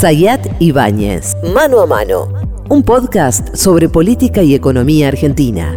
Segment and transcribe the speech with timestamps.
[0.00, 1.32] Sayat Ibáñez.
[1.54, 2.28] Mano a mano.
[2.68, 5.74] Un podcast sobre política y economía argentina.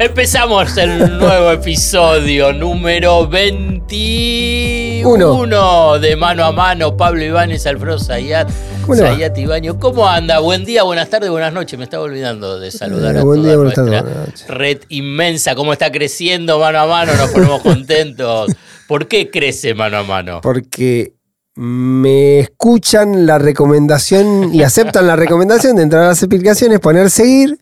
[0.00, 6.96] Empezamos el nuevo episodio número 21 de Mano a Mano.
[6.96, 8.50] Pablo Ibáñez, Alfredo Sayat.
[8.92, 9.74] Sayat Ibáñez.
[9.78, 10.40] ¿Cómo anda?
[10.40, 11.78] Buen día, buenas tardes, buenas noches.
[11.78, 15.54] Me estaba olvidando de saludar Eh, a buen toda día, nuestra tardes, red inmensa.
[15.54, 17.14] ¿Cómo está creciendo Mano a Mano?
[17.14, 18.50] Nos ponemos contentos.
[18.88, 20.40] ¿Por qué crece Mano a Mano?
[20.42, 21.12] Porque
[21.56, 27.58] me escuchan la recomendación y aceptan la recomendación de entrar a las aplicaciones, poner seguir.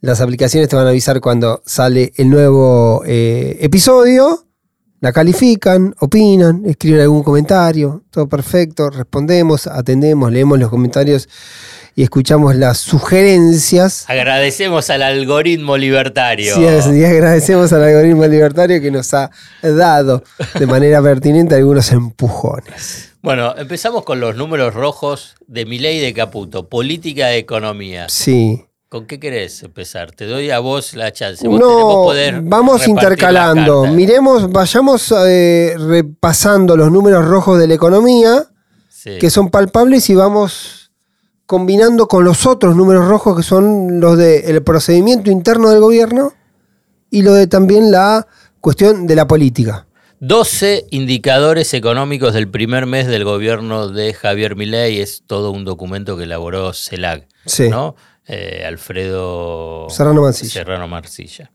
[0.00, 4.46] Las aplicaciones te van a avisar cuando sale el nuevo eh, episodio.
[5.00, 8.04] La califican, opinan, escriben algún comentario.
[8.10, 8.90] Todo perfecto.
[8.90, 11.28] Respondemos, atendemos, leemos los comentarios
[11.94, 14.04] y escuchamos las sugerencias.
[14.08, 16.54] Agradecemos al algoritmo libertario.
[16.54, 19.30] Sí, y agradecemos al algoritmo libertario que nos ha
[19.62, 20.22] dado
[20.58, 23.10] de manera pertinente algunos empujones.
[23.22, 26.68] Bueno, empezamos con los números rojos de Milei de Caputo.
[26.68, 28.06] Política de economía.
[28.08, 28.64] Sí.
[28.88, 30.10] ¿Con qué querés empezar?
[30.10, 31.46] Te doy a vos la chance.
[31.46, 32.06] Vos No,
[32.42, 33.84] vamos intercalando.
[33.86, 38.46] Miremos, vayamos eh, repasando los números rojos de la economía,
[38.88, 39.18] Sí.
[39.20, 40.79] que son palpables, y vamos
[41.50, 46.32] combinando con los otros números rojos, que son los del procedimiento interno del gobierno
[47.10, 48.28] y lo de también la
[48.60, 49.88] cuestión de la política.
[50.20, 55.00] 12 indicadores económicos del primer mes del gobierno de Javier Milei.
[55.00, 57.68] Es todo un documento que elaboró CELAC, Sí.
[57.68, 57.96] ¿no?
[58.28, 60.52] Eh, Alfredo Serrano Mancilla.
[60.52, 61.50] Serrano Marcilla.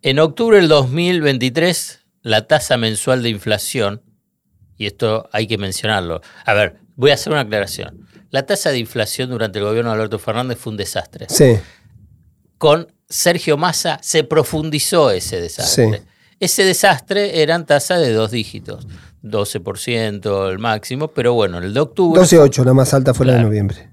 [0.00, 4.00] En octubre del 2023, la tasa mensual de inflación,
[4.78, 6.22] y esto hay que mencionarlo.
[6.46, 8.05] A ver, voy a hacer una aclaración.
[8.36, 11.24] La tasa de inflación durante el gobierno de Alberto Fernández fue un desastre.
[11.30, 11.56] Sí,
[12.58, 16.00] Con Sergio Massa se profundizó ese desastre.
[16.00, 16.04] Sí.
[16.38, 18.86] Ese desastre eran tasas de dos dígitos,
[19.22, 23.42] 12% el máximo, pero bueno, el de octubre 12.8, la más alta fue la de
[23.44, 23.88] noviembre.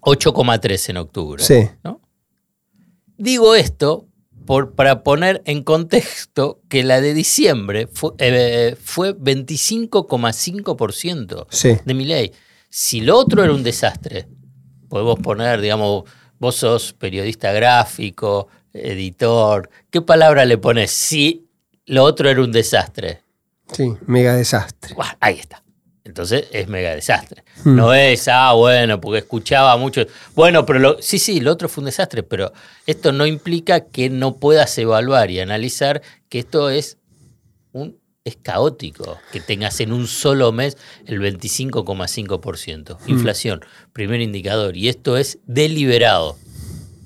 [0.00, 1.40] 8,3 en octubre.
[1.44, 1.68] Sí.
[1.84, 2.00] ¿no?
[3.16, 4.08] Digo esto
[4.44, 11.76] por, para poner en contexto que la de diciembre fue, eh, fue 25,5% Sí.
[11.84, 12.32] de mi ley.
[12.76, 14.26] Si lo otro era un desastre,
[14.88, 21.46] podemos poner, digamos, vos sos periodista gráfico, editor, ¿qué palabra le pones si
[21.86, 23.22] lo otro era un desastre?
[23.70, 24.92] Sí, mega desastre.
[24.96, 25.62] Buah, ahí está.
[26.02, 27.44] Entonces es mega desastre.
[27.62, 27.76] Hmm.
[27.76, 30.04] No es, ah, bueno, porque escuchaba mucho.
[30.34, 32.52] Bueno, pero lo- sí, sí, lo otro fue un desastre, pero
[32.86, 36.98] esto no implica que no puedas evaluar y analizar que esto es
[37.70, 42.96] un es caótico que tengas en un solo mes el 25,5%.
[42.98, 43.10] Hmm.
[43.10, 43.60] Inflación,
[43.92, 44.76] primer indicador.
[44.76, 46.36] Y esto es deliberado.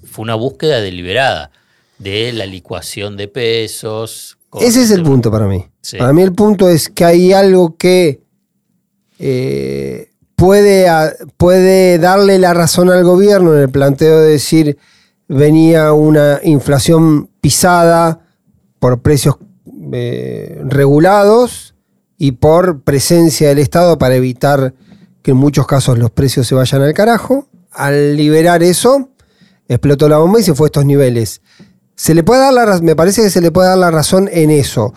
[0.09, 1.51] Fue una búsqueda deliberada
[1.99, 4.39] de la licuación de pesos.
[4.61, 5.67] Ese es el punto para mí.
[5.83, 5.99] Sí.
[5.99, 8.21] Para mí el punto es que hay algo que
[9.19, 10.87] eh, puede,
[11.37, 14.79] puede darle la razón al gobierno en el planteo de decir
[15.27, 18.21] venía una inflación pisada
[18.79, 19.37] por precios
[19.93, 21.75] eh, regulados
[22.16, 24.75] y por presencia del Estado para evitar
[25.22, 27.49] que en muchos casos los precios se vayan al carajo.
[27.71, 29.10] Al liberar eso,
[29.69, 31.43] explotó la bomba y se fue a estos niveles.
[31.94, 34.50] Se le puede dar la me parece que se le puede dar la razón en
[34.50, 34.94] eso.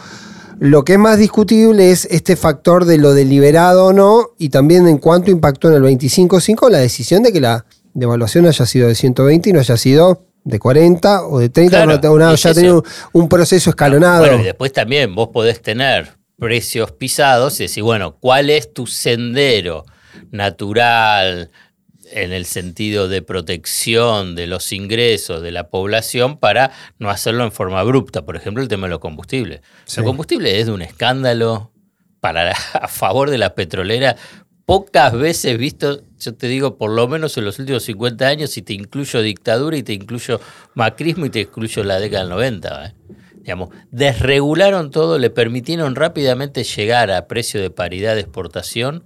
[0.59, 4.87] Lo que es más discutible es este factor de lo deliberado o no y también
[4.87, 8.95] en cuánto impactó en el 25.5 la decisión de que la devaluación haya sido de
[8.95, 13.09] 120 y no haya sido de 40 o de 30, Claro, es haya tenido eso.
[13.13, 14.21] un proceso escalonado.
[14.25, 18.87] Bueno, y después también vos podés tener precios pisados y decir, bueno, ¿cuál es tu
[18.87, 19.85] sendero
[20.31, 21.51] natural
[22.13, 27.51] en el sentido de protección de los ingresos de la población para no hacerlo en
[27.51, 28.25] forma abrupta?
[28.25, 29.61] Por ejemplo, el tema de los combustibles.
[29.85, 29.97] Sí.
[29.97, 31.71] Los combustibles es de un escándalo
[32.19, 34.15] para a favor de la petrolera
[34.65, 38.61] pocas veces visto, yo te digo, por lo menos en los últimos 50 años, si
[38.61, 40.39] te incluyo dictadura y te incluyo
[40.75, 42.85] macrismo y te incluyo la década del 90.
[42.85, 42.93] ¿eh?
[43.37, 49.03] Digamos, desregularon todo, le permitieron rápidamente llegar a precio de paridad de exportación,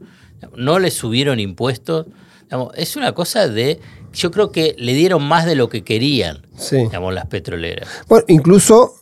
[0.55, 2.07] no le subieron impuestos.
[2.43, 3.79] Digamos, es una cosa de,
[4.13, 6.77] yo creo que le dieron más de lo que querían, Sí.
[6.77, 7.87] digamos, las petroleras.
[8.07, 8.95] Bueno, incluso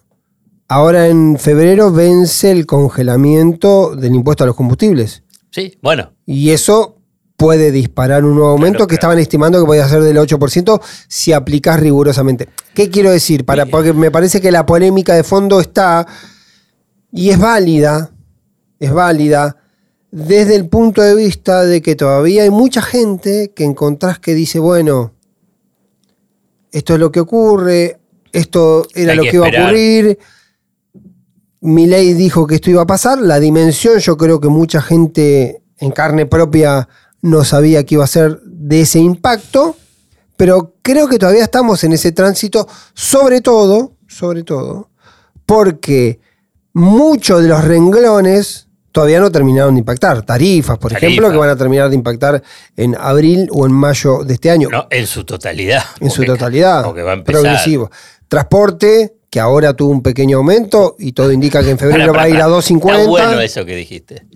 [0.68, 5.24] ahora en febrero vence el congelamiento del impuesto a los combustibles.
[5.52, 6.98] Sí, bueno, Y eso
[7.38, 9.00] puede disparar un nuevo aumento Claro, que claro.
[9.00, 12.50] estaban estimando que podía ser del 8% si aplicás rigurosamente.
[12.74, 13.46] ¿Qué quiero decir?
[13.46, 16.08] Para, porque me parece que la polémica de fondo está,
[17.12, 18.12] y es válida,
[18.80, 19.58] es válida,
[20.12, 24.60] desde el punto de vista de que todavía hay mucha gente que encontrás que dice,
[24.60, 25.14] bueno,
[26.72, 28.00] esto es lo que ocurre,
[28.32, 30.20] esto era Hay lo que que iba a ocurrir.
[31.62, 33.22] Milei dijo que esto iba a pasar.
[33.22, 36.90] La dimensión, yo creo que mucha gente en carne propia
[37.24, 39.78] no sabía que iba a ser de ese impacto,
[40.36, 44.90] pero creo que todavía estamos en ese tránsito, sobre todo, sobre todo,
[45.46, 46.20] porque
[46.74, 50.24] muchos de los renglones todavía no terminaron de impactar.
[50.24, 51.08] Tarifas, por Tarifa.
[51.08, 52.44] ejemplo, que van a terminar de impactar
[52.76, 54.68] en abril o en mayo de este año.
[54.70, 55.84] No, en su totalidad.
[56.02, 56.84] en su totalidad.
[56.84, 57.42] Porque va a empezar.
[57.42, 57.90] progresivo.
[58.28, 62.30] Transporte, que ahora tuvo un pequeño aumento y todo indica que en febrero va a
[62.30, 62.76] ir a pará, 2.50.
[62.76, 64.28] Está bueno eso que dijiste.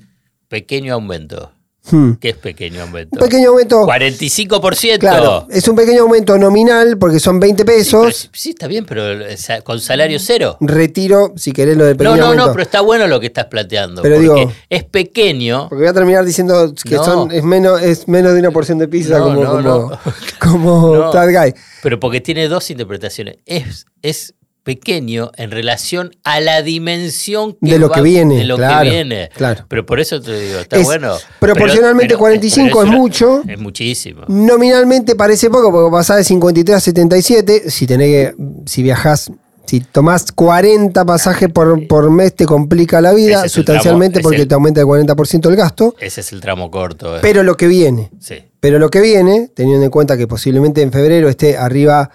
[0.47, 1.51] Pequeño aumento.
[1.89, 2.13] Hmm.
[2.19, 3.09] ¿Qué es pequeño aumento?
[3.13, 3.85] Un pequeño aumento.
[3.85, 4.99] 45%.
[4.99, 8.29] Claro, es un pequeño aumento nominal porque son 20 Sí, pero pesos.
[8.33, 10.57] sí, está bien, pero eh, con salario cero.
[10.59, 12.45] Retiro, si querés, lo del No, pequeño no, aumento.
[12.47, 14.01] no, pero está bueno lo que estás planteando.
[14.01, 15.69] Pero porque digo- es pequeño.
[15.69, 17.03] Porque voy a terminar diciendo que No.
[17.03, 19.99] son, es, menos, es menos de una porción de pizza No, como, no, como, no.
[20.39, 21.11] como No.
[21.11, 21.53] Guy.
[21.83, 23.37] Pero porque tiene dos interpretaciones.
[23.45, 24.33] Es, es
[24.67, 28.83] pequeño en relación a la dimensión que De lo va- que viene, de lo claro,
[28.83, 29.29] que viene.
[29.33, 29.63] claro.
[29.69, 31.13] Pero por eso te digo, está Es- bueno.
[31.39, 33.43] proporcionalmente Pero- 45 es mucho.
[33.47, 34.23] Es muchísimo.
[34.27, 37.71] Nominalmente parece poco porque pasás de 53 a 77.
[37.71, 38.35] Si tenés que,
[38.65, 39.31] si viajás,
[39.65, 44.41] si tomás 40 pasajes por, por mes, te complica la vida es sustancialmente tramo, porque
[44.41, 45.95] el- te aumenta el 40% el gasto.
[46.01, 47.15] Ese es el tramo corto.
[47.15, 47.19] eh.
[47.21, 48.35] Pero lo que viene, sí.
[48.59, 52.11] pero lo que viene, teniendo en cuenta que posiblemente en febrero esté arriba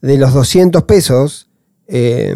[0.00, 1.48] de los 200 pesos,
[1.90, 2.34] eh,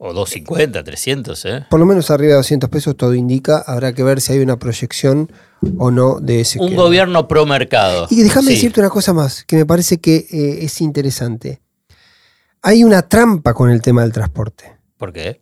[0.00, 1.66] O 250, 300, ¿eh?
[1.68, 4.56] por lo menos arriba de 200 pesos, todo indica, habrá que ver si hay una
[4.58, 5.32] proyección
[5.76, 6.60] o no de ese.
[6.60, 8.06] Un gobierno pro mercado.
[8.10, 8.54] Y déjame Sí.
[8.54, 11.60] decirte una cosa más, que me parece que eh, es interesante.
[12.62, 14.76] Hay una trampa con el tema del transporte.
[14.96, 15.40] ¿Por qué?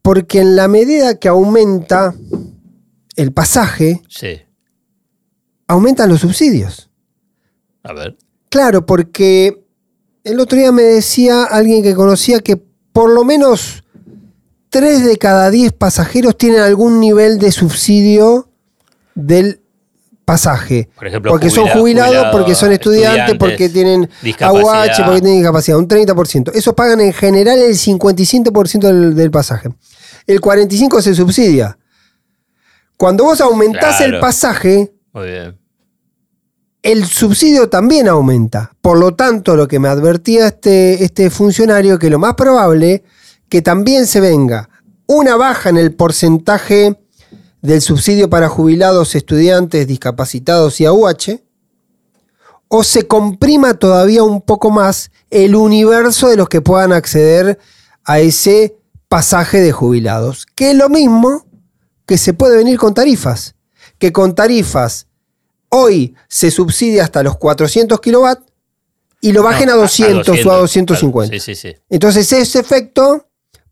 [0.00, 2.14] Porque en la medida que aumenta
[3.16, 4.40] el pasaje, Sí.
[5.68, 6.90] aumentan los subsidios.
[7.82, 8.16] A ver.
[8.48, 9.65] Claro, porque
[10.26, 12.56] el otro día me decía alguien que conocía que
[12.92, 13.84] por lo menos
[14.70, 18.48] 3 de cada 10 pasajeros tienen algún nivel de subsidio
[19.14, 19.60] del
[20.24, 20.88] pasaje.
[20.96, 24.10] Por ejemplo, porque son jubila- jubilados, porque son estudiantes, estudiantes, porque tienen.
[24.48, 26.50] AUH, porque tienen discapacidad, un 30%.
[26.54, 29.68] Esos pagan en general el 55% del, del pasaje.
[30.26, 31.78] El 45% se subsidia.
[32.96, 35.56] Cuando vos aumentás el pasaje, Muy bien.
[36.86, 38.70] El subsidio también aumenta.
[38.80, 43.02] Por lo tanto, lo que me advertía este, este funcionario, que lo más probable
[43.48, 44.68] que también se venga
[45.08, 46.96] una baja en el porcentaje
[47.60, 51.40] del subsidio para jubilados, estudiantes, discapacitados y AUH,
[52.68, 57.58] o se comprima todavía un poco más el universo de los que puedan acceder
[58.04, 58.76] a ese
[59.08, 60.46] pasaje de jubilados.
[60.54, 61.46] Que es lo mismo
[62.06, 63.56] que se puede venir con tarifas.
[63.98, 65.05] Que con tarifas
[65.76, 68.42] hoy se subsidia hasta los 400 kilowatts
[69.20, 70.58] y lo bajen No, a 200 o a claro.
[70.60, 71.34] 250.
[71.34, 71.74] Sí, sí, sí.
[71.90, 73.26] Entonces ese efecto,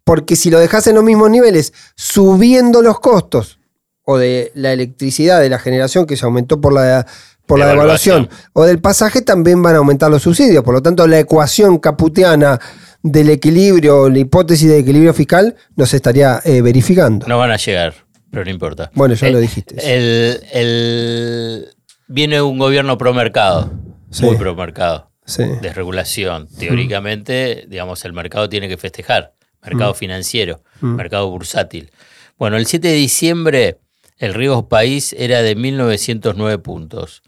[0.04, 3.58] porque si lo dejas en los mismos niveles, subiendo los costos
[4.04, 7.06] o de la electricidad, de la generación que se aumentó por la,
[7.46, 8.28] por la Devaluación.
[8.52, 10.62] o del pasaje, también van a aumentar los subsidios.
[10.64, 12.60] Por lo tanto, la ecuación caputiana
[13.02, 17.26] del equilibrio, la hipótesis de equilibrio fiscal, no se estaría eh, verificando.
[17.26, 17.94] No van a llegar,
[18.30, 18.90] pero no importa.
[18.94, 19.74] Bueno, ya Eh, lo dijiste.
[19.78, 21.73] El, el-
[22.06, 23.72] viene un gobierno pro mercado,
[24.10, 24.24] Sí.
[24.24, 25.44] muy pro mercado, Sí.
[25.62, 26.48] desregulación.
[26.58, 29.34] Teóricamente, digamos, el mercado tiene que festejar.
[29.62, 31.90] Mercado financiero, mercado bursátil.
[32.38, 33.78] Bueno, el 7 de diciembre
[34.18, 37.22] el riesgo país era de 1909 puntos.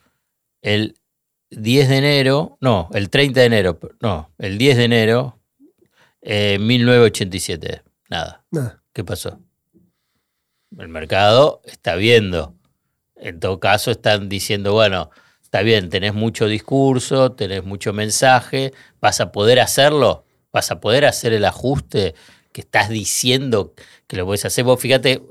[0.61, 0.97] El
[1.51, 5.39] 10 de enero, no, el 30 de enero, no, el 10 de enero,
[6.21, 7.83] eh, 1987.
[8.11, 8.45] Nada.
[8.51, 8.83] Nada.
[8.93, 9.41] ¿Qué pasó?
[10.79, 12.55] El mercado está viendo.
[13.17, 15.11] En todo caso, están diciendo, bueno,
[15.43, 21.05] está bien, tenés mucho discurso, tenés mucho mensaje, vas a poder hacerlo, vas a poder
[21.07, 22.15] hacer el ajuste
[22.53, 23.75] que estás diciendo
[24.07, 24.65] que lo puedes hacer.
[24.65, 25.23] Vos fíjate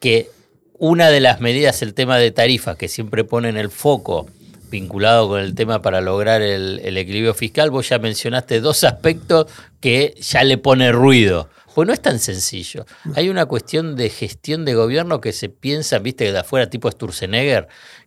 [0.00, 0.30] que
[0.78, 4.26] una de las medidas, el tema de tarifas, que siempre ponen el foco
[4.70, 9.46] vinculado con el tema para lograr el, el equilibrio fiscal, vos ya mencionaste dos aspectos
[9.80, 11.48] que ya le pone ruido.
[11.74, 12.86] Pues no es tan sencillo.
[13.16, 17.66] Hay una cuestión de gestión de gobierno que se piensa, viste, de afuera, tipo Sturzenegger,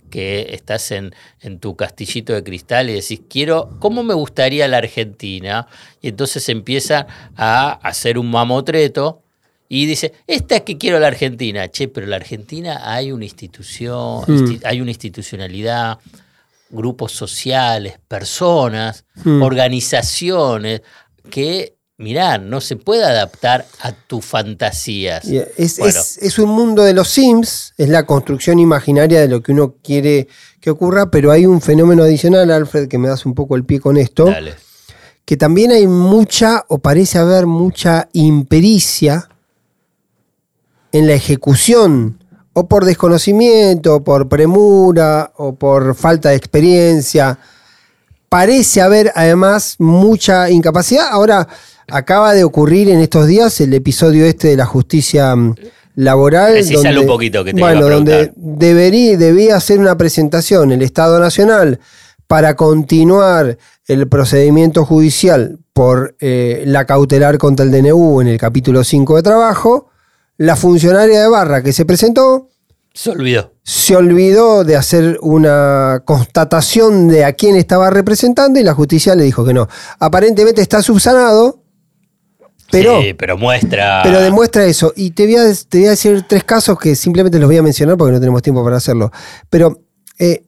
[0.09, 4.77] que estás en, en tu castillito de cristal y decís, quiero, ¿cómo me gustaría la
[4.77, 5.67] Argentina?
[6.01, 9.21] Y entonces empieza a hacer un mamotreto
[9.67, 11.67] y dice, esta es que quiero la Argentina.
[11.69, 14.31] Che, pero la Argentina hay una institución, Mm.
[14.45, 15.97] insti- hay una institucionalidad,
[16.69, 19.41] grupos sociales, personas, Mm.
[19.41, 20.81] organizaciones
[21.29, 25.25] que, mirá, no se puede adaptar a tus fantasías.
[25.25, 25.99] Y Es, Bueno.
[25.99, 29.75] es- es un mundo de los Sims, es la construcción imaginaria de lo que uno
[29.83, 30.27] quiere
[30.61, 33.79] que ocurra, pero hay un fenómeno adicional, Alfred, que me das un poco el pie
[33.79, 34.55] con esto, Dale.
[35.25, 39.29] que también hay mucha, o parece haber mucha impericia
[40.91, 42.23] en la ejecución
[42.53, 47.37] o por desconocimiento, o por premura, o por falta de experiencia.
[48.29, 51.07] Parece haber además mucha incapacidad.
[51.11, 51.47] Ahora
[51.89, 55.55] acaba de ocurrir en estos días el episodio este de la justicia mm,
[55.95, 56.63] laboral.
[56.69, 60.81] Donde, un poquito que te bueno, iba a donde debería, debía hacer una presentación el
[60.81, 61.79] Estado Nacional
[62.27, 68.83] para continuar el procedimiento judicial por eh, la cautelar contra el DNU en el capítulo
[68.83, 69.89] 5 de trabajo.
[70.37, 72.49] La funcionaria de Barra que se presentó
[72.93, 73.53] Se olvidó.
[73.63, 79.23] se olvidó de hacer una constatación de a quién estaba representando y la justicia le
[79.23, 79.67] dijo que no.
[79.99, 81.63] Aparentemente está subsanado,
[82.71, 84.01] pero, Sí, pero muestra.
[84.03, 84.93] pero demuestra eso.
[84.95, 87.63] Y te voy, a, te voy a decir tres casos que simplemente los voy a
[87.63, 89.11] mencionar porque no tenemos tiempo para hacerlo.
[89.49, 89.81] Pero
[90.19, 90.43] eh,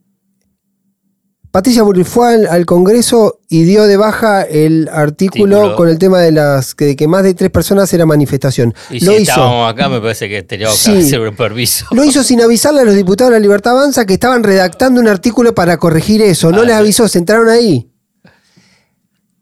[1.52, 6.20] Patricia Burri fue al, al Congreso y dio de baja el artículo con el tema
[6.20, 8.76] de las que, de que más de tres personas era manifestación.
[8.92, 9.32] y Lo si hizo.
[9.32, 10.92] estábamos acá, me parece que teníamos Sí.
[10.94, 11.88] que hacer un permiso.
[11.90, 15.08] Lo hizo sin avisarle a los diputados de la Libertad Avanza que estaban redactando un
[15.08, 16.52] artículo para corregir eso.
[16.52, 17.89] No Ah, les avisó, se entraron ahí.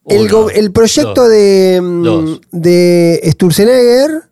[0.07, 1.29] El, Uno, go- el proyecto dos.
[1.29, 2.41] de, mm, dos.
[2.51, 4.23] de Sturzenegger,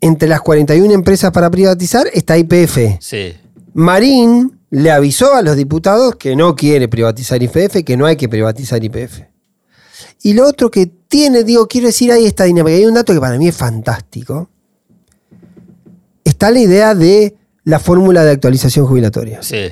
[0.00, 2.98] entre las 41 empresas para privatizar, está IPF.
[3.00, 3.32] Sí.
[3.72, 8.28] Marín le avisó a los diputados que no quiere privatizar IPF, que no hay que
[8.28, 9.22] privatizar IPF.
[10.22, 12.76] Y lo otro que tiene, digo, quiero decir, hay esta dinámica.
[12.76, 14.48] Hay un dato que para mí es fantástico.
[16.24, 19.42] Está la idea de la fórmula de actualización jubilatoria.
[19.42, 19.68] Sí.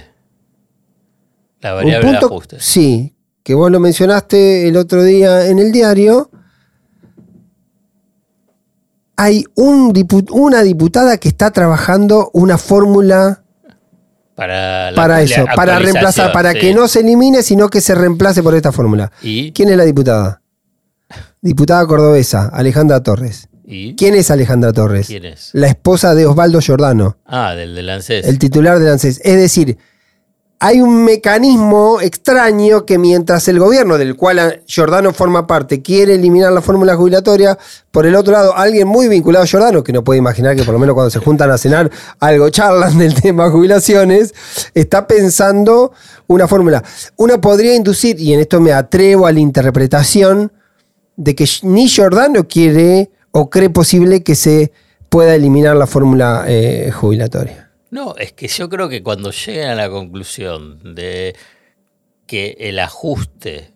[1.61, 2.57] La variable de punto, ajuste.
[2.61, 3.15] sí,
[3.51, 6.31] que vos lo mencionaste el otro día en el diario.
[9.17, 9.93] Hay un
[10.31, 13.43] una diputada que está trabajando una fórmula
[14.37, 16.61] Para, para eso, para reemplazar, para sí.
[16.61, 19.11] que no se elimine, sino que se reemplace por esta fórmula.
[19.21, 19.51] ¿Y?
[19.51, 20.43] ¿Quién es la diputada?
[21.43, 23.49] Diputada cordobesa, Alejandra Torres.
[23.65, 23.97] ¿Y?
[23.97, 25.09] ¿Quién es Alejandra Torres?
[25.09, 25.51] ¿Quién es?
[25.55, 28.29] La esposa de Osvaldo Giordano, Ah, del del ANSES.
[28.29, 29.21] el titular del ANSES.
[29.25, 29.77] Es decir,
[30.63, 36.53] hay un mecanismo extraño que mientras el gobierno del cual Giordano forma parte quiere eliminar
[36.53, 37.59] la fórmula jubilatoria,
[37.91, 40.75] por el otro lado, alguien muy vinculado a Giordano, que no puede imaginar que por
[40.75, 41.91] lo menos cuando se juntan a cenar
[42.21, 44.35] algo charlan del tema jubilaciones,
[44.75, 45.93] está pensando
[46.27, 46.85] una fórmula.
[47.17, 50.53] Uno podría inducir, y en esto me atrevo a la interpretación,
[51.17, 54.73] de que ni Giordano quiere o cree posible que se
[55.09, 57.70] pueda eliminar la fórmula eh, jubilatoria.
[57.91, 61.35] No, es que yo creo que cuando lleguen a la conclusión de
[62.27, 63.75] que el ajuste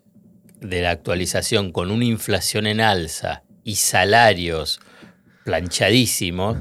[0.61, 4.81] de la actualización con una inflación en alza y salarios
[5.45, 6.57] planchadísimos,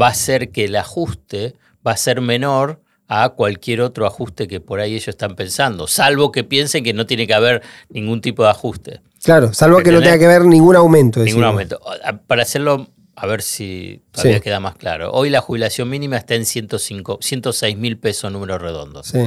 [0.00, 1.54] va a ser que el ajuste
[1.86, 6.30] va a ser menor a cualquier otro ajuste que por ahí ellos están pensando, salvo
[6.30, 9.00] que piensen que no tiene que haber ningún tipo de ajuste.
[9.22, 11.20] Claro, salvo que no tenga que ver ningún aumento.
[11.20, 11.50] Ningún decimos.
[11.50, 11.80] aumento.
[12.26, 12.88] Para hacerlo,
[13.20, 14.40] a ver si todavía Sí.
[14.42, 15.10] queda más claro.
[15.12, 19.08] Hoy la jubilación mínima está en 105, 106 mil pesos números redondos.
[19.08, 19.18] Sí.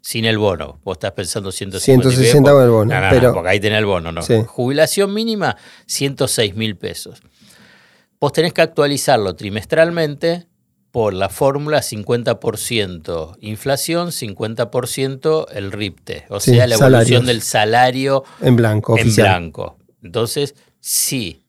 [0.00, 0.80] Sin el bono.
[0.84, 2.54] Vos estás pensando 150 y 160 pico.
[2.56, 4.22] con el bono, No, no, no, pero- porque ahí tenés el bono, ¿no?
[4.22, 4.42] Sí.
[4.46, 7.20] Jubilación mínima, 106 mil pesos.
[8.20, 10.46] Vos tenés que actualizarlo trimestralmente
[10.90, 16.26] por la fórmula 50% inflación, 50% el RIPTE.
[16.28, 17.26] O Sí, sea, la evolución salarios.
[17.26, 19.28] del salario En blanco, en oficial.
[19.28, 19.78] blanco.
[20.02, 21.43] Entonces, si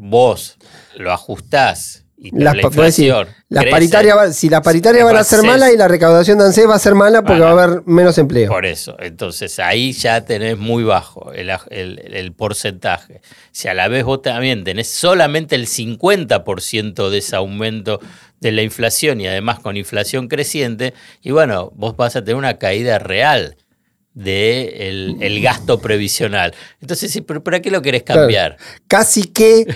[0.00, 0.56] vos
[0.96, 3.14] lo ajustás y la puedo decir,
[3.48, 6.68] las paritarias va- si las paritarias van a ser malas y la recaudación de ANSES
[6.68, 8.50] va a ser mala porque va a haber menos empleo.
[8.50, 13.22] Por eso, entonces ahí ya tenés muy bajo el, el- el porcentaje.
[13.52, 18.00] Si a la vez vos también tenés solamente el 50% de ese aumento
[18.40, 20.92] de la inflación y además con inflación creciente,
[21.22, 23.56] y bueno, vos vas a tener una caída real
[24.12, 26.52] del de el gasto previsional.
[26.80, 28.22] Entonces, sí, ¿pero ¿para qué lo querés Claro.
[28.22, 28.56] cambiar?
[28.88, 29.66] Casi que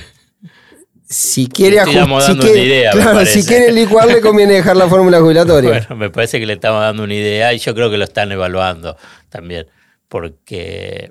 [1.09, 5.21] si quiere Estoy ajust- dando si claro, si quiere licuar le conviene dejar la fórmula
[5.21, 5.71] jubilatoria.
[5.89, 8.33] Bueno, me parece que le estamos dando una idea y yo creo que lo están
[8.33, 8.97] evaluando
[9.29, 9.67] también,
[10.09, 11.09] porque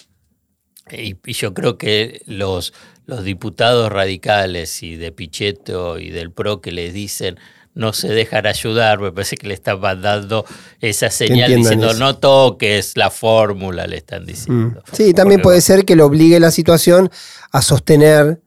[0.92, 2.74] y, y yo creo que los,
[3.06, 7.40] los diputados radicales y de Pichetto y del PRO que les dicen
[7.76, 10.46] no se dejan ayudar, me parece que le están mandando
[10.80, 12.00] esa señal diciendo eso.
[12.00, 14.26] no toques la fórmula, le están Mm.
[14.28, 14.84] diciendo.
[14.92, 17.10] Sí, también Porque- puede ser que lo obligue la situación
[17.52, 18.42] a sostener,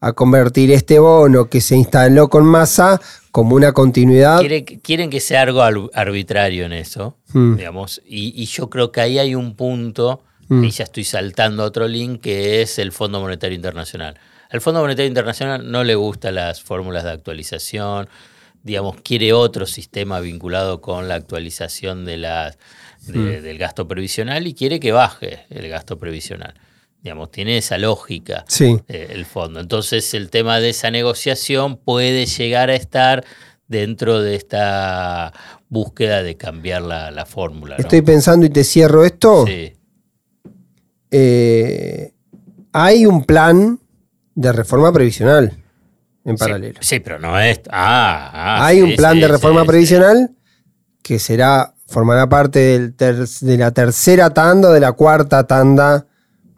[0.00, 3.00] a convertir este bono que se instaló con masa
[3.32, 4.38] como una continuidad.
[4.40, 7.56] Quieren, quieren que sea algo al- arbitrario en eso, Mm.
[7.56, 10.64] digamos, y, y yo creo que ahí hay un punto, Mm.
[10.64, 14.18] y ya estoy saltando a otro link, que es el Fondo Monetario Internacional.
[14.50, 18.08] Al Fondo Monetario Internacional no le gustan las fórmulas de actualización,
[18.62, 22.56] digamos, quiere otro sistema vinculado con la actualización de las,
[23.06, 26.54] de- del gasto previsional y quiere que baje el gasto previsional.
[27.02, 28.76] Digamos, tiene esa lógica Sí.
[28.88, 29.60] eh, el fondo.
[29.60, 33.24] Entonces el tema de esa negociación puede llegar a estar
[33.68, 35.32] dentro de esta
[35.68, 37.76] búsqueda de cambiar la, la fórmula.
[37.76, 37.82] ¿no?
[37.82, 39.46] Estoy pensando y te cierro esto.
[39.46, 39.74] Sí.
[41.10, 42.12] Eh,
[42.72, 43.78] hay un plan
[44.34, 45.52] de reforma previsional
[46.24, 46.78] en paralelo.
[46.82, 47.60] Sí, pero no es.
[47.70, 50.30] Ah, ah, hay sí, un plan sí, de reforma previsional
[51.02, 56.06] que será, formará parte del ter- de la tercera tanda o de la cuarta tanda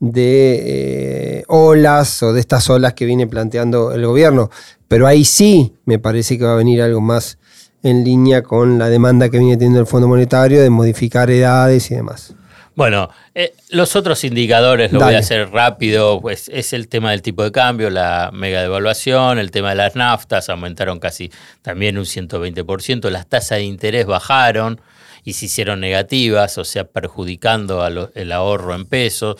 [0.01, 4.51] de eh, olas o de estas olas que viene planteando el gobierno.
[4.89, 7.39] Pero ahí sí me parece que va a venir algo más
[7.83, 11.95] en línea con la demanda que viene teniendo el Fondo Monetario de modificar edades y
[11.95, 12.35] demás.
[12.77, 17.21] Bueno, eh, los otros indicadores, lo voy a hacer rápido, pues es el tema del
[17.21, 21.31] tipo de cambio, la mega devaluación, el tema de las naftas, aumentaron casi
[21.63, 24.81] también un 120%, las tasas de interés bajaron
[25.25, 29.37] y se hicieron negativas, o sea, perjudicando a lo- el ahorro en pesos,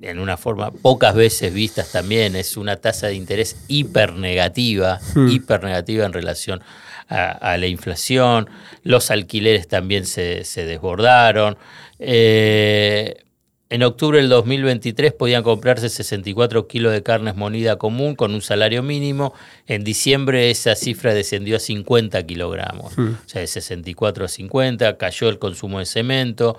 [0.00, 4.98] en una forma pocas veces vistas también, es una tasa de interés hipernegativa,
[5.28, 6.62] hipernegativa en relación
[7.08, 8.48] a, a la inflación,
[8.82, 11.56] los alquileres también se, se desbordaron.
[11.98, 13.24] Eh,
[13.70, 18.82] en octubre del 2023 podían comprarse 64 kilos de carnes monida común con un salario
[18.82, 19.34] mínimo.
[19.66, 24.96] En diciembre esa cifra descendió a 50 kilogramos, o sea, de 64 a 50.
[24.96, 26.56] Cayó el consumo de cemento.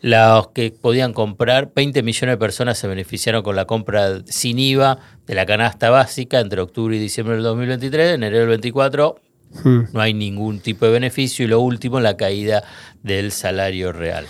[0.00, 4.98] Los que podían comprar, 20 millones de personas se beneficiaron con la compra sin IVA
[5.26, 8.14] de la canasta básica entre octubre y diciembre del 2023.
[8.14, 9.16] En enero del 24
[9.64, 9.84] Hmm.
[9.94, 11.44] no hay ningún tipo de beneficio.
[11.44, 12.62] Y lo último, la caída
[13.02, 14.26] del salario real.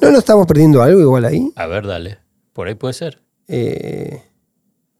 [0.00, 1.52] ¿No nos estamos perdiendo algo igual ahí?
[1.54, 2.18] A ver, dale.
[2.52, 3.22] Por ahí puede ser.
[3.46, 4.22] eh,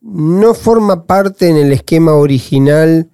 [0.03, 3.11] no forma parte en el esquema original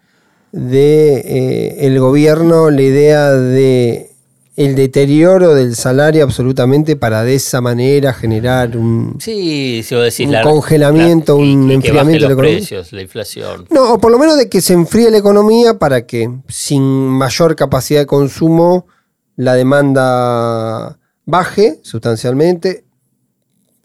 [0.52, 4.10] de eh, el gobierno la idea de
[4.56, 10.32] el deterioro del salario absolutamente para de esa manera generar un Sí, si decís Un
[10.32, 12.56] la- congelamiento, la- y- un y enfriamiento de la economía.
[12.58, 13.66] precios, la inflación.
[13.70, 17.54] no o por lo menos de que se enfríe la economía para que sin mayor
[17.54, 18.86] capacidad de consumo
[19.36, 22.84] la demanda baje sustancialmente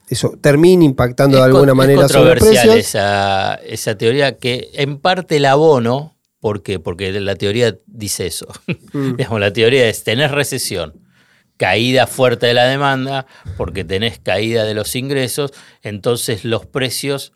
[0.08, 4.70] eso termine impactando de alguna con- manera es sobre los precios esa, esa teoría que
[4.74, 6.80] en parte la abono, ¿por qué?
[6.80, 8.48] Porque la teoría dice eso.
[8.92, 9.16] Mm.
[9.16, 11.00] Digamos, la teoría es tener recesión,
[11.56, 17.32] caída fuerte de la demanda, porque tenés caída de los ingresos, entonces los precios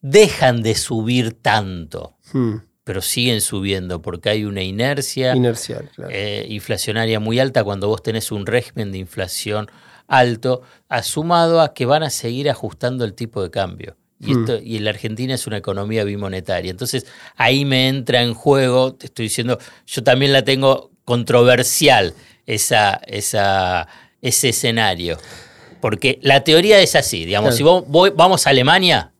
[0.00, 6.10] dejan de subir tanto, Hmm, pero siguen subiendo porque hay una inercia inercial claro.
[6.12, 9.68] eh, inflacionaria muy alta cuando vos tenés un régimen de inflación
[10.06, 13.96] alto, asumado a que van a seguir ajustando el tipo de cambio.
[14.26, 16.70] Y, esto, y la Argentina es una economía bimonetaria.
[16.70, 17.06] Entonces
[17.36, 22.14] ahí me entra en juego, te estoy diciendo, yo también la tengo controversial
[22.46, 23.88] esa, esa,
[24.22, 25.18] ese escenario.
[25.80, 27.56] Porque la teoría es así, digamos, Claro.
[27.56, 29.12] si vos, voy- vamos a Alemania,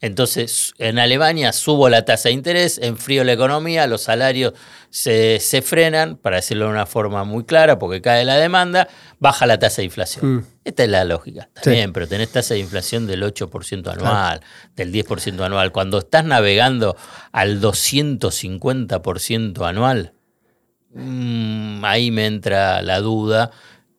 [0.00, 4.52] entonces en Alemania subo la tasa de interés, enfrío la economía, los salarios
[4.90, 9.46] se, se frenan, para decirlo de una forma muy clara, porque cae la demanda, baja
[9.46, 10.36] la tasa de inflación.
[10.36, 10.44] Mm.
[10.64, 11.48] Esta es la lógica.
[11.62, 11.70] Sí.
[11.70, 14.40] bien, pero tenés tasa de inflación del 8% anual,
[14.74, 15.72] del 10% anual.
[15.72, 16.96] Cuando estás navegando
[17.32, 20.12] al 250% anual,
[20.94, 23.50] mm, ahí me entra la duda.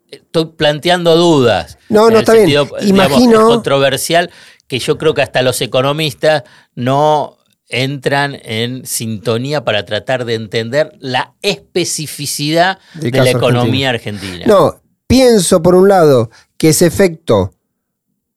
[0.10, 1.78] Estoy planteando dudas.
[1.90, 2.44] No, no, está bien.
[2.46, 4.32] sentido, digamos, Imagino- controversial
[4.68, 6.44] que yo creo que hasta los economistas
[6.76, 7.38] no
[7.70, 14.46] entran en sintonía para tratar de entender la especificidad de la economía argentina.
[14.46, 17.52] No, pienso por un lado que ese efecto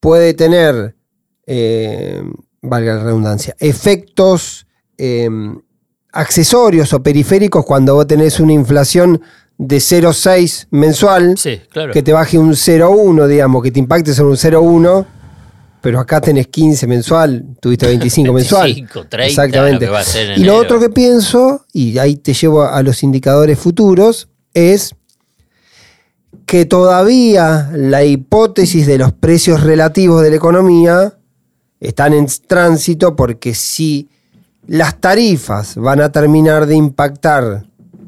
[0.01, 0.97] puede tener,
[1.47, 2.23] eh,
[2.61, 4.67] valga la redundancia, efectos
[4.99, 5.29] eh,
[6.13, 9.23] accesorios o periféricos cuando vos tenés una inflación
[9.59, 11.93] de 0,6 mensual, Sí, claro.
[11.93, 15.07] que te baje un 0,1, digamos, que te impacte sobre un 0,1,
[15.81, 18.65] pero acá tenés 15 mensual, tuviste 25 mensual.
[18.65, 19.87] 25, 30, Exactamente.
[19.87, 22.65] lo que va a ser en y lo otro que pienso, y ahí te llevo
[22.65, 24.95] a los indicadores futuros, es
[26.47, 31.15] que todavía la hipótesis de los precios relativos de la economía
[31.79, 34.09] están en tránsito porque si
[34.67, 37.65] las tarifas van a terminar de impactar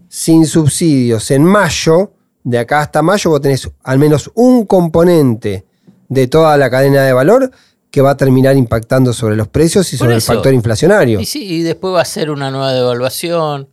[0.08, 2.12] sin subsidios en mayo,
[2.44, 5.64] de acá hasta mayo vos tenés al menos un componente
[6.12, 7.50] de toda la cadena de valor
[7.90, 11.20] que va a terminar impactando sobre los precios y sobre el factor inflacionario.
[11.20, 13.68] Y sí, y después va a ser una nueva devaluación.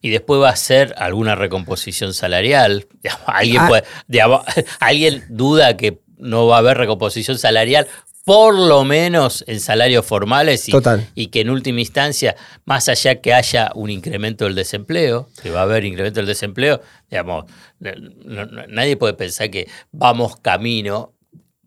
[0.00, 2.86] Y después va a ser alguna recomposición salarial.
[3.26, 3.68] ¿Alguien, Ah.
[3.68, 4.42] puede- digamos,
[4.80, 7.86] ¿Alguien duda que no va a haber recomposición salarial?
[8.26, 11.06] Por lo menos en salarios formales y, Total.
[11.14, 15.60] y que en última instancia, más allá que haya un incremento del desempleo, que va
[15.60, 16.80] a haber incremento del desempleo,
[17.10, 17.44] digamos,
[17.80, 21.13] no- no- nadie puede pensar que vamos camino,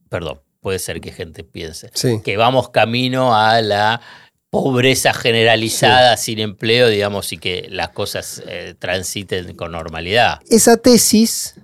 [0.10, 2.22] perdón, puede ser que gente piense, Sí.
[2.24, 4.02] que vamos camino a la
[4.50, 10.40] pobreza generalizada, sin empleo, digamos, y que las cosas eh, transiten con normalidad.
[10.50, 11.56] Esa tesis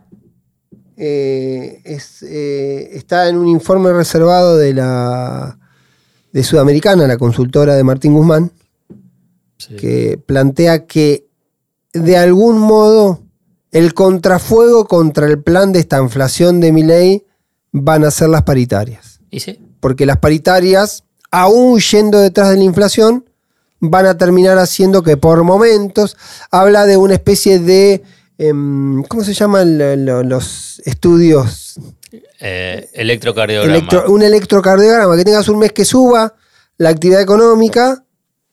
[0.97, 5.57] eh, es, eh, está en un informe reservado de la
[6.31, 8.51] de Sudamericana, la consultora de Martín Guzmán,
[9.57, 9.75] Sí.
[9.75, 11.25] que plantea que
[11.93, 13.21] de algún modo
[13.71, 17.25] el contrafuego contra el plan de esta inflación de Milei
[17.73, 19.19] van a ser las paritarias.
[19.29, 19.59] ¿Y sí?
[19.81, 23.25] Porque las paritarias, aún yendo detrás de la inflación,
[23.81, 26.15] van a terminar haciendo que por momentos
[26.51, 28.01] habla de una especie de.
[28.37, 31.75] em, ¿Cómo se llaman lo- lo- los estudios?
[32.39, 33.75] Eh, electrocardiograma.
[33.77, 36.33] Electro- un electrocardiograma, que tengas un mes que suba
[36.77, 38.03] la actividad económica,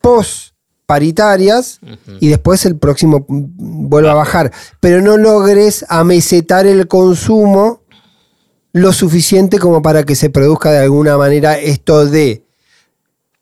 [0.01, 0.55] post
[0.87, 1.79] paritarias,
[2.21, 4.51] y después el próximo vuelva a bajar.
[4.81, 7.80] Pero no logres amesetar el consumo
[8.73, 12.45] lo suficiente como para que se produzca de alguna manera esto de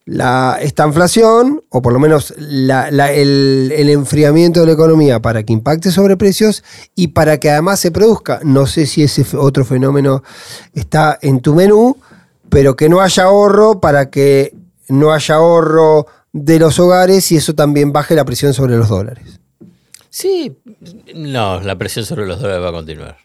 [0.07, 5.21] la, esta inflación, o por lo menos la- la- el, el enfriamiento de la economía
[5.21, 6.64] para que impacte sobre precios
[6.95, 8.41] y para que además se produzca.
[8.43, 10.23] No sé si ese otro fenómeno
[10.73, 11.99] está en tu menú,
[12.49, 14.55] pero que no haya ahorro para que
[14.88, 19.41] no haya ahorro de los hogares y eso también baje la presión sobre los dólares.
[20.09, 20.57] Sí,
[21.14, 23.19] no, la presión sobre los dólares va a continuar.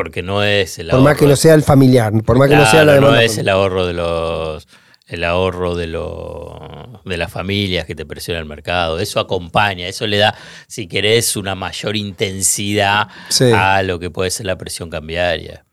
[0.00, 1.04] Porque no es el Por ahorro.
[1.04, 3.16] más que no sea el familiar, por más que no sea la demanda.
[3.16, 4.66] no es el ahorro de los
[5.08, 8.98] el ahorro de los de las familias que te presiona el mercado.
[8.98, 10.34] Eso acompaña, eso le da,
[10.68, 13.50] si querés, una mayor intensidad Sí.
[13.54, 15.66] a lo que puede ser la presión cambiaria.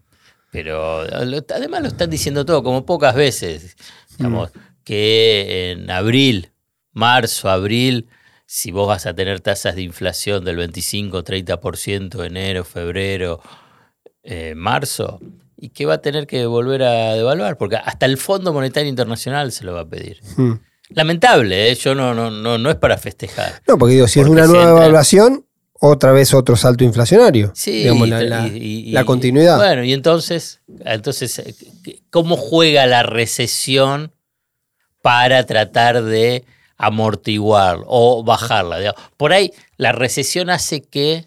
[0.52, 3.78] Pero lo- además lo están diciendo todo, como pocas veces.
[4.18, 4.60] Digamos, Mm.
[4.84, 6.52] que en abril,
[6.92, 8.08] marzo, abril,
[8.46, 13.40] si vos vas a tener tasas de inflación del 25, 30%, enero, febrero,
[14.30, 15.20] eh, marzo,
[15.58, 19.52] y que va a tener que volver a devaluar, porque hasta el Fondo Monetario Internacional
[19.52, 20.20] se lo va a pedir.
[20.36, 20.54] Mm.
[20.90, 21.76] Lamentable, ¿eh?
[21.76, 23.62] yo no, no, no, no es para festejar.
[23.68, 25.46] No, porque digo, si es una nueva entra- evaluación,
[25.80, 27.52] otra vez otro salto inflacionario.
[27.56, 28.58] Sí, digamos, y la, tra- la- y-
[28.90, 29.58] y- la y- continuidad.
[29.58, 31.56] Bueno, y entonces, entonces, eh,
[32.10, 34.12] ¿cómo juega la recesión
[35.02, 36.44] para tratar de
[36.78, 38.80] amortiguar o bajarla?
[38.80, 41.26] Digamos, Por ahí la recesión hace que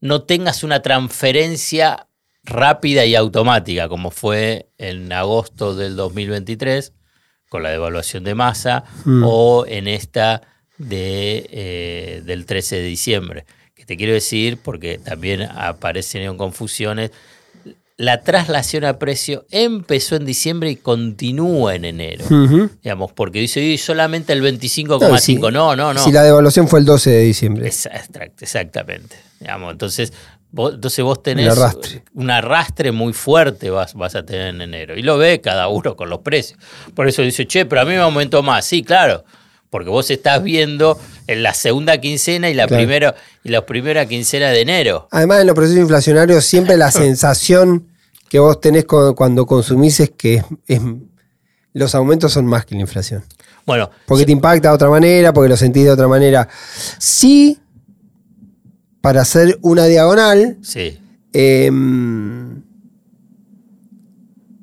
[0.00, 2.06] no tengas una transferencia
[2.44, 6.92] rápida y automática, como fue en agosto del 2023,
[7.48, 9.22] con la devaluación de masa, Mm.
[9.26, 10.42] o en esta
[10.76, 13.44] de, eh, del 13 de diciembre.
[13.74, 17.10] Que te quiero decir, porque también aparecen confusiones,
[17.96, 22.24] la traslación a precio empezó en diciembre y continúa en enero.
[22.82, 25.52] Digamos, porque dice "Y solamente el 25,5.
[25.52, 26.02] No, no, no.
[26.02, 27.68] Si la devaluación fue el 12 de diciembre.
[27.70, 29.14] Exact- Exactamente.
[29.38, 30.12] Digamos, entonces,
[30.54, 32.04] vos, entonces vos tenés Un arrastre.
[32.14, 34.96] un arrastre muy fuerte vas, vas a tener en enero.
[34.96, 36.58] Y lo ve cada uno con los precios.
[36.94, 38.64] Por eso dice, che, pero a mí me aumentó más.
[38.64, 39.24] Sí, claro.
[39.70, 42.80] Porque vos estás viendo en la segunda quincena y la Claro.
[42.80, 45.08] primera y la primera quincena de enero.
[45.10, 47.88] Además, en los procesos inflacionarios, siempre la sensación
[48.28, 50.80] que vos tenés cu- cuando consumís es que es- es-
[51.72, 53.24] los aumentos son más que la inflación.
[53.66, 56.46] Bueno, Porque te impacta de otra manera, porque lo sentís de otra manera.
[56.98, 57.58] Sí,
[59.04, 60.98] para hacer una diagonal, sí.
[61.34, 62.62] em,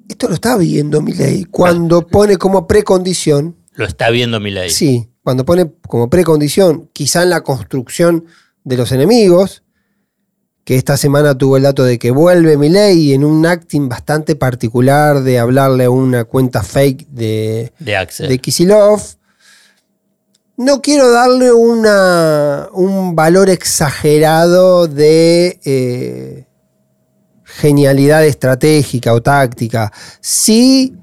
[0.10, 4.72] esto lo está viendo Milei cuando pone como precondición Lo está viendo Milei.
[4.72, 8.26] Sí, cuando pone como precondición, quizá en la construcción
[8.64, 9.62] de los enemigos,
[10.64, 15.22] que esta semana tuvo el dato de que vuelve Milei en un acting bastante particular
[15.22, 18.28] de hablarle a una cuenta fake de, De Axel.
[18.28, 19.02] de Kisilov.
[20.62, 26.46] No quiero darle una, un valor exagerado de eh,
[27.44, 29.92] genialidad estratégica o táctica.
[30.20, 30.96] Sí,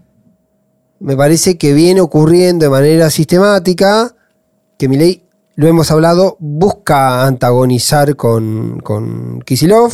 [1.01, 4.14] me parece que viene ocurriendo de manera sistemática
[4.79, 5.25] que Milei,
[5.57, 9.92] lo hemos hablado, busca antagonizar con, con Kisilov.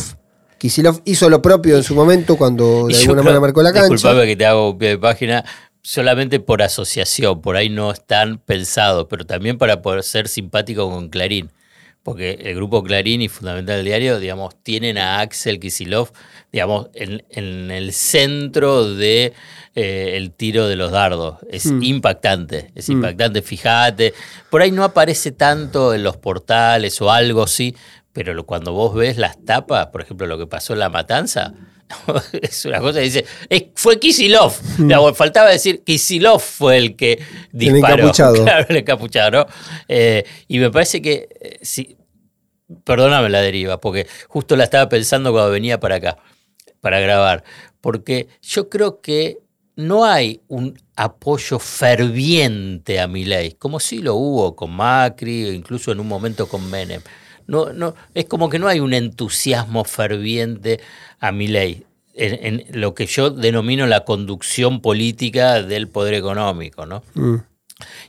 [0.59, 3.89] Kisilov hizo lo propio en su momento cuando de alguna creo- manera marcó la cancha.
[3.89, 5.43] Disculpame que te hago un pie de página,
[5.85, 11.09] solamente por asociación, por ahí no están pensados, pero también para poder ser simpático con
[11.09, 11.51] Clarín.
[12.01, 16.11] Porque el grupo Clarín y Fundamental Diario, digamos, tienen a Axel Kisilov,
[16.51, 19.33] digamos, en, en el centro de
[19.75, 21.37] eh, el tiro de los dardos.
[21.51, 21.83] Es Mm.
[21.83, 22.93] impactante, es Mm.
[22.93, 24.13] impactante, fíjate.
[24.49, 27.75] Por ahí no aparece tanto en los portales o algo así,
[28.13, 31.53] pero cuando vos ves las tapas, por ejemplo, lo que pasó en La Matanza,
[32.41, 34.53] es una cosa que dice, es- fue Kisilov.
[34.77, 37.19] Digamos, faltaba decir, Kisilov fue el que
[37.51, 37.95] disparó.
[37.95, 38.33] encapuchado.
[38.43, 39.45] Claro, el encapuchado, ¿no?
[39.87, 41.97] Eh, y me parece que, eh, sí,
[42.83, 46.17] perdóname la deriva, porque justo la estaba pensando cuando venía para acá,
[46.81, 47.43] para grabar,
[47.81, 49.37] porque yo creo que
[49.75, 55.99] no hay un apoyo ferviente a Milei, como sí lo hubo con Macri, incluso en
[55.99, 57.01] un momento con Menem.
[57.47, 60.79] No, no, es como que no hay un entusiasmo ferviente
[61.19, 61.85] a Milei.
[62.17, 67.03] En, en lo que yo denomino la conducción política del poder económico, ¿no?
[67.13, 67.35] Mm.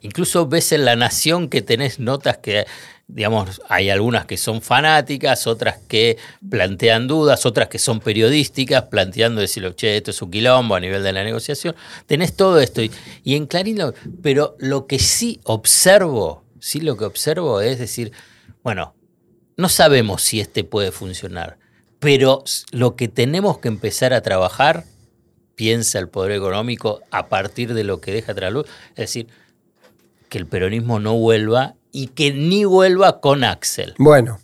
[0.02, 2.66] Incluso ves en La Nación que tenés notas que,
[3.08, 6.18] digamos, hay algunas que son fanáticas, otras que
[6.48, 11.02] plantean dudas, otras que son periodísticas, planteando decirlo, che, esto es un quilombo a nivel
[11.02, 11.74] de la negociación.
[12.06, 12.82] Tenés todo esto.
[12.82, 12.92] Y,
[13.24, 18.12] y en Clarín, lo- pero lo que sí observo, sí lo que observo es decir,
[18.62, 18.94] bueno,
[19.56, 21.58] no sabemos si este puede funcionar,
[21.98, 24.84] pero lo que tenemos que empezar a trabajar,
[25.54, 29.28] piensa el poder económico, a partir de lo que deja tras luz, es decir,
[30.28, 33.94] que el peronismo no vuelva y que ni vuelva con Axel.
[33.98, 34.38] Bueno,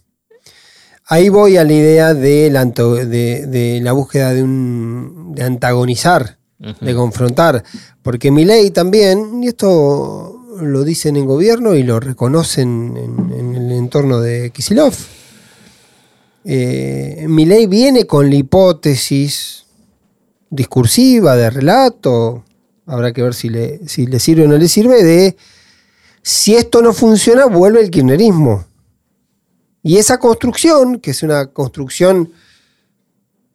[1.05, 6.39] ahí voy a la idea de la, de, de la búsqueda de, un, de antagonizar,
[6.59, 7.65] de confrontar,
[8.03, 13.52] porque Milei también, y esto lo dicen en gobierno y lo reconocen en, en
[13.83, 14.95] el entorno de Kisilov,
[16.45, 19.65] eh, Milei viene con la hipótesis
[20.51, 22.45] discursiva, de relato,
[22.87, 25.37] habrá que ver si le, si le sirve o no le sirve, de
[26.23, 28.65] si esto no funciona, vuelve el kirchnerismo.
[29.83, 32.31] Y esa construcción, que es una construcción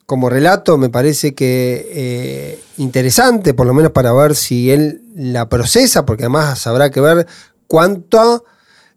[0.06, 5.48] como relato, me parece que eh, interesante, por lo menos para ver si él la
[5.48, 7.28] procesa, porque además habrá que ver
[7.68, 8.44] cuánto,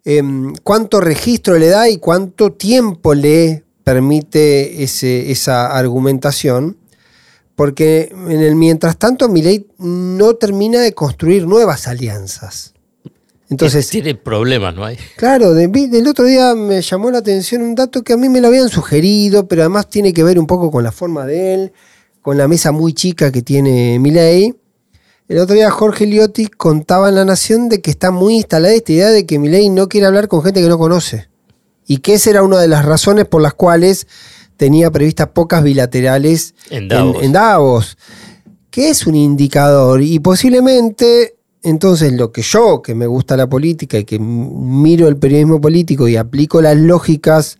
[0.04, 6.76] em, cuánto registro le da y cuánto tiempo le permite ese- esa argumentación.
[7.56, 12.72] Porque en el mientras tanto, Milei no termina de construir nuevas alianzas.
[13.50, 14.96] Entonces, tiene problemas, ¿no hay?
[15.16, 18.40] Claro, de- del otro día me llamó la atención un dato que a mí me
[18.40, 21.72] lo habían sugerido, pero además tiene que ver un poco con la forma de él,
[22.22, 24.54] con la mesa muy chica que tiene Milei.
[25.30, 28.90] El otro día Jorge Liotti contaba en La Nación de que está muy instalada esta
[28.90, 31.28] idea de que Milei no quiere hablar con gente que no conoce.
[31.86, 34.08] Y que esa era una de las razones por las cuales
[34.56, 37.22] tenía previstas pocas bilaterales En Davos.
[37.22, 37.96] en Davos,
[38.72, 43.98] que es un indicador y posiblemente entonces lo que yo, que me gusta la política
[43.98, 47.58] y que miro el periodismo político y aplico las lógicas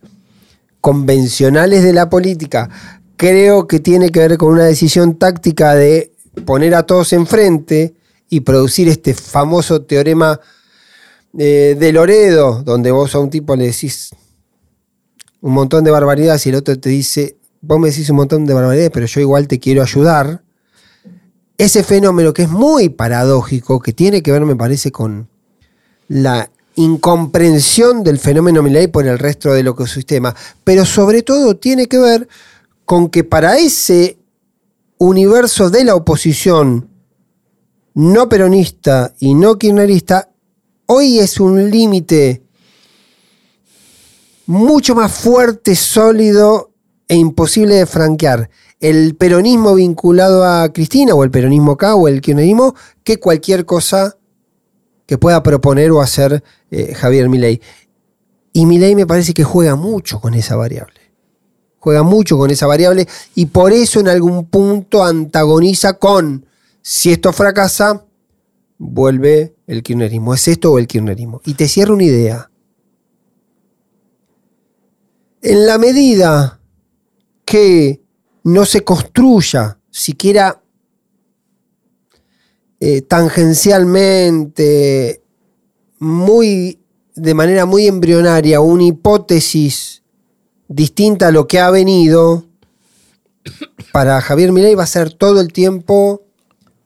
[0.81, 2.69] convencionales de la política,
[3.15, 6.10] creo que tiene que ver con una decisión táctica de
[6.45, 7.93] poner a todos enfrente
[8.29, 10.39] y producir este famoso teorema
[11.37, 14.11] eh, de Loredo, donde vos a un tipo le decís
[15.41, 18.53] un montón de barbaridades y el otro te dice, vos me decís un montón de
[18.53, 20.43] barbaridades, pero yo igual te quiero ayudar.
[21.57, 25.27] Ese fenómeno que es muy paradójico, que tiene que ver, me parece, con
[26.07, 31.99] la incomprensión del fenómeno Milley por el resto del ecosistema, pero sobre todo tiene que
[31.99, 32.27] ver
[32.85, 34.17] con que para ese
[35.07, 36.87] universo de la oposición
[37.95, 40.29] no peronista y no kirchnerista,
[40.85, 42.43] hoy es un límite
[44.45, 46.69] mucho más fuerte, sólido
[47.07, 52.21] e imposible de franquear el peronismo vinculado a Cristina o el peronismo acá o el
[52.21, 54.17] kirchnerismo que cualquier cosa
[55.07, 57.59] que pueda proponer o hacer eh, Javier Milei.
[58.53, 61.00] Y Milei me parece que juega mucho con esa variable.
[61.81, 66.45] Juega mucho con esa variable y por eso en algún punto antagoniza con,
[66.83, 68.05] si esto fracasa,
[68.77, 70.35] vuelve el kirchnerismo.
[70.35, 71.41] ¿Es esto o el kirchnerismo?
[71.43, 72.51] Y te cierro una idea.
[75.41, 76.61] En la medida
[77.45, 78.03] que
[78.43, 80.61] no se construya siquiera
[82.79, 85.23] eh, tangencialmente,
[85.97, 86.79] muy,
[87.15, 90.00] de manera muy embrionaria, una hipótesis
[90.71, 92.45] distinta a lo que ha venido,
[93.91, 96.23] para Javier Milei va a ser todo el tiempo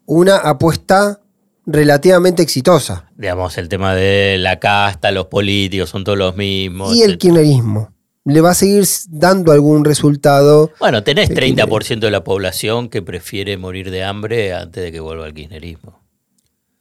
[0.05, 1.21] una apuesta
[1.65, 3.09] relativamente exitosa.
[3.15, 6.95] Digamos, el tema de la casta, los políticos son todos los mismos.
[6.95, 7.91] Y el kirchnerismo
[8.25, 10.71] le va a seguir dando algún resultado.
[10.79, 14.99] Bueno, tenés el 30% de la población que prefiere morir de hambre antes de que
[14.99, 16.01] vuelva el kirchnerismo.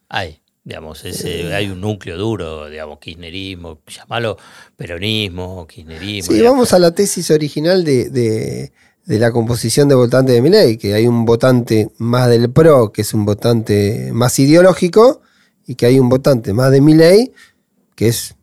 [0.09, 1.55] Hay, digamos, ese, Eh.
[1.55, 4.38] hay un núcleo duro, digamos, kirchnerismo, llamalo
[4.77, 6.29] peronismo, kirchnerismo.
[6.33, 6.53] Sí, digamos.
[6.57, 8.72] vamos a la tesis original de, de-
[9.05, 13.03] de la composición de votantes de Milei, que hay un votante más del PRO, que
[13.03, 15.20] es un votante más ideológico,
[15.66, 17.33] y que hay un votante más de Milei,
[17.94, 18.35] que es,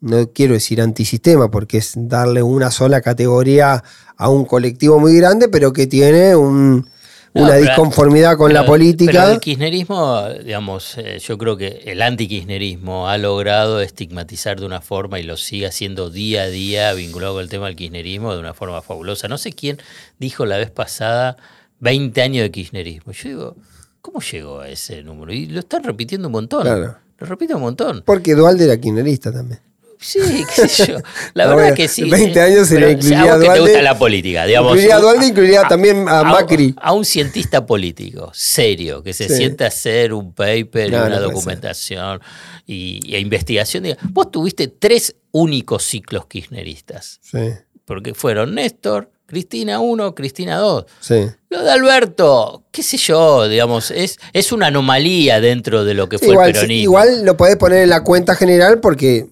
[0.00, 3.84] no quiero decir antisistema, porque es darle una sola categoría
[4.16, 6.88] a un colectivo muy grande, pero que tiene un-
[7.34, 9.12] una disconformidad con la política.
[9.12, 14.80] Pero el kirchnerismo, digamos, eh, yo creo que el antikirchnerismo ha logrado estigmatizar de una
[14.80, 18.40] forma y lo sigue haciendo día a día vinculado con el tema del kirchnerismo de
[18.40, 19.28] una forma fabulosa.
[19.28, 19.78] No sé quién
[20.18, 21.36] dijo la vez pasada
[21.80, 23.12] 20 años de kirchnerismo.
[23.12, 23.56] Yo digo,
[24.00, 25.32] ¿Cómo llegó a ese número?
[25.32, 26.62] Y lo están repitiendo un montón.
[26.62, 26.96] Claro.
[27.18, 28.02] Lo repite un montón.
[28.04, 29.60] Porque Dualde era kirchnerista también.
[30.00, 30.20] Sí,
[30.54, 30.98] qué sé yo.
[31.34, 32.08] La No, verdad bueno, que sí.
[32.08, 34.70] 20 años se le incluiría a vos a que te Dualde, gusta la política, digamos.
[34.72, 36.74] incluiría a Dualde, incluiría también a Macri.
[36.80, 39.34] A, un cientista político serio que se Sí.
[39.36, 42.20] sienta a hacer un paper, No, una documentación
[42.66, 43.84] y, y investigación.
[44.10, 47.38] Vos tuviste tres únicos ciclos kirchneristas, Sí,
[47.84, 50.84] porque fueron Néstor, Cristina 1, Cristina 2.
[51.00, 51.26] sí.
[51.50, 56.18] Lo de Alberto, qué sé yo, digamos, es, es una anomalía dentro de lo que
[56.18, 56.82] fue igual, el peronismo.
[56.82, 59.26] igual lo podés poner en la cuenta general porque.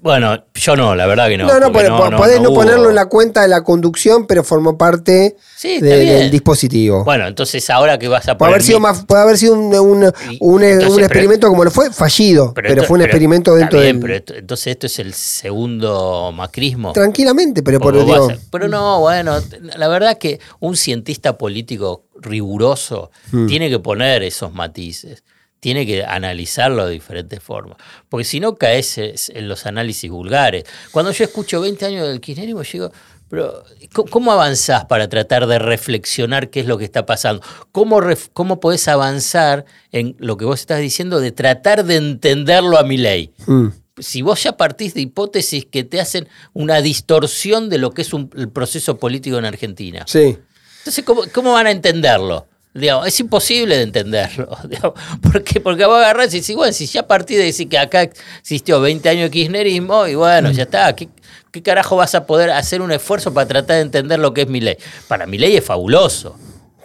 [0.00, 1.46] Bueno, yo no, la verdad que no.
[1.48, 5.34] No, no, po- podés no, ponerlo en la cuenta de la conducción, pero formó parte
[5.56, 7.02] Sí, de- del dispositivo.
[7.04, 9.74] Bueno, entonces ahora que vas a puede poner haber sido más, puede haber sido un,
[9.74, 13.00] un- Y- un- entonces, un pero- experimento como lo fue, fallido, pero, esto- fue un
[13.00, 14.22] pero- experimento dentro bien, del.
[14.22, 16.92] pero entonces esto es el segundo macrismo.
[16.92, 19.36] Tranquilamente, pero por vos digo, pero no, bueno,
[19.76, 23.46] la verdad que un cientista político riguroso Hmm.
[23.46, 25.24] tiene que poner esos matices,
[25.60, 30.64] tiene que analizarlo de diferentes formas, porque si no caes es- en los análisis vulgares.
[30.92, 32.92] Cuando yo escucho 20 años del kirchnerismo, yo digo,
[33.28, 37.42] pero ¿cómo- ¿cómo avanzás para tratar de reflexionar qué es lo que está pasando?
[37.72, 38.00] ¿Cómo,
[38.32, 42.96] cómo podés avanzar en lo que vos estás diciendo de tratar de entenderlo a mi
[42.96, 43.32] ley?
[43.46, 43.66] mm,
[43.98, 48.12] si vos ya partís de hipótesis que te hacen una distorsión de lo que es
[48.14, 50.04] un- el proceso político en Argentina.
[50.06, 50.38] sí.
[50.78, 52.46] Entonces, ¿cómo, cómo van a entenderlo?
[52.74, 54.48] Digamos, es imposible de entenderlo.
[54.68, 54.94] digamos.
[55.22, 55.60] ¿Por qué?
[55.60, 58.02] Porque vos agarrás y decís, bueno, si ya partís de decir que acá
[58.40, 61.08] existió 20 años de kirchnerismo, y bueno, ya está, ¿qué,
[61.50, 64.48] qué carajo vas a poder hacer un esfuerzo para tratar de entender lo que es
[64.48, 64.76] mi ley?
[65.08, 66.36] Para mi ley es fabuloso.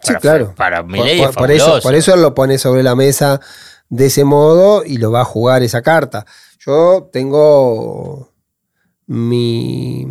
[0.01, 0.53] Sí, Para- claro.
[0.55, 1.77] Para mi Por- ley por, es por fabuloso.
[1.77, 3.39] eso, por eso él lo pone sobre la mesa
[3.89, 6.25] de ese modo y lo va a jugar esa carta.
[6.65, 8.31] Yo tengo
[9.07, 10.07] mi.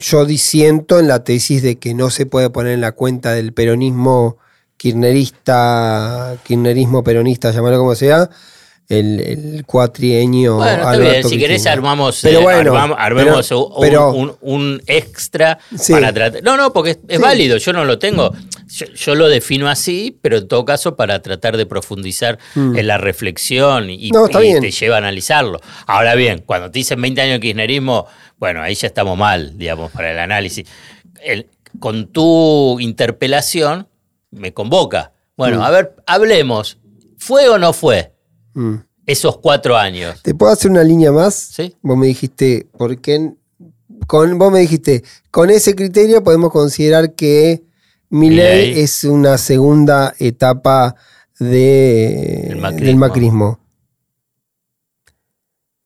[0.00, 3.52] Yo disiento en la tesis de que no se puede poner en la cuenta del
[3.52, 4.36] peronismo
[4.78, 8.28] kirchnerista, kirchnerismo peronista, llamarlo como sea,
[8.88, 10.56] el, el cuatrienio.
[10.56, 14.36] Bueno, está bien, si querés armamos, Pero eh, bueno, armam- armemos pero- un, pero- un-
[14.40, 15.92] un extra Sí.
[15.92, 16.42] para tratar.
[16.42, 17.22] No, no, porque es, es Sí.
[17.22, 18.32] válido, yo no lo tengo.
[18.68, 22.96] Yo, yo lo defino así, pero en todo caso para tratar de profundizar en la
[22.96, 24.14] reflexión y, Mm.
[24.32, 25.60] No, y te lleva a analizarlo.
[25.86, 28.06] Ahora bien, cuando te dicen 20 años de kirchnerismo,
[28.38, 30.66] bueno, ahí ya estamos mal, digamos, para el análisis.
[31.22, 33.86] El- con tu interpelación
[34.30, 35.12] me convoca.
[35.36, 35.62] Bueno, Mm.
[35.62, 36.78] a ver, hablemos.
[37.16, 38.12] ¿Fue o no fue
[38.54, 38.76] Mm.
[39.06, 40.22] esos cuatro años?
[40.22, 41.34] ¿Te puedo hacer una línea más?
[41.34, 41.74] ¿Sí?
[41.82, 43.32] Vos me dijiste, ¿por qué?
[44.06, 47.64] Con, vos me dijiste, con ese criterio podemos considerar que
[48.10, 48.80] Milei.
[48.80, 50.94] es una segunda etapa
[51.38, 52.86] de, macrismo.
[52.86, 53.60] del macrismo.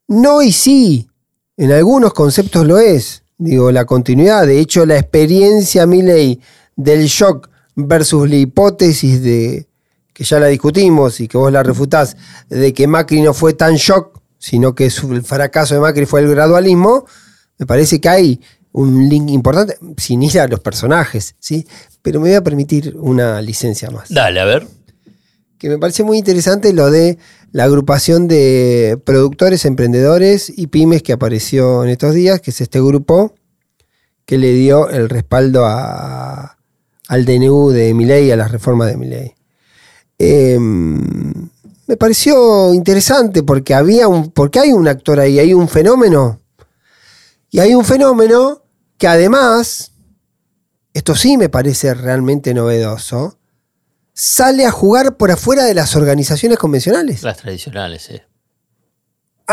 [0.09, 1.09] No y sí,
[1.57, 3.23] en algunos conceptos lo es.
[3.39, 4.47] Digo, la continuidad.
[4.47, 6.41] De hecho, la experiencia Milley
[6.77, 9.67] del shock versus la hipótesis de
[10.13, 12.17] que ya la discutimos y que vos la refutás,
[12.49, 16.21] de que Macri no fue tan shock, sino que su- el fracaso de Macri fue
[16.21, 17.07] el gradualismo,
[17.59, 18.41] me parece que hay
[18.73, 21.67] un link importante, sin ir a los personajes, ¿sí?
[22.03, 24.67] Pero me voy a permitir una licencia más Dale, a ver.
[25.59, 27.19] que me parece muy interesante lo de
[27.53, 32.81] la agrupación de productores, emprendedores y pymes que apareció en estos días, que es este
[32.81, 33.35] grupo
[34.27, 36.59] que le dio el respaldo a-
[37.13, 39.35] al DNU de Milei, a las reformas de Milei.
[40.19, 46.41] Eh, me pareció interesante porque había un, porque hay un actor ahí, hay un fenómeno.
[47.51, 48.63] Y hay un fenómeno
[48.97, 49.93] que además,
[50.95, 53.37] esto sí me parece realmente novedoso,
[54.15, 57.23] sale a jugar por afuera de las organizaciones convencionales.
[57.23, 58.23] Las tradicionales, sí.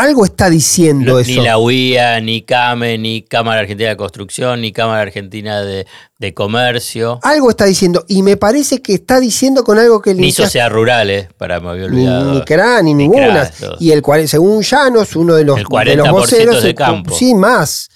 [0.00, 1.30] Algo está diciendo No, eso.
[1.30, 5.86] ni la UIA, ni CAME, ni Cámara Argentina de Construcción, ni Cámara Argentina de,
[6.18, 8.04] de Comercio, Algo está diciendo.
[8.08, 11.60] Y me parece que está diciendo con algo que le ni hinchas- Sociedad Rurales, para
[11.60, 12.32] me había ni, olvidado.
[12.34, 13.50] ni CRA, ni Ni ninguna.
[13.50, 13.76] CRA.
[13.78, 16.62] Y el cual, según Llanos, uno de los, El de los 40% voceros.
[16.62, 17.14] de campo.
[17.14, 17.88] Sí, más.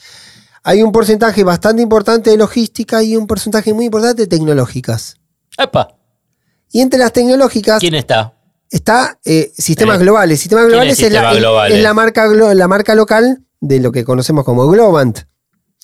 [0.63, 5.17] Hay un porcentaje bastante importante de logística y un porcentaje muy importante de tecnológicas.
[5.59, 5.89] Epa,
[6.73, 8.35] Y entre las tecnológicas ¿quién está?
[8.75, 10.41] Está eh, sistemas Eh, globales.
[10.41, 11.77] Sistemas ¿quién es globales es, la, Sistemas es- Globales?
[11.79, 15.21] es la marca, la marca local de lo que conocemos como Globant.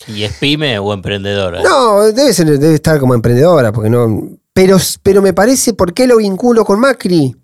[0.09, 1.63] ¿Y es pyme o emprendedora?
[1.63, 4.31] No, debe, ser, debe estar como emprendedora, porque no.
[4.53, 7.37] Pero, pero me parece, ¿por qué lo vinculo con Macri?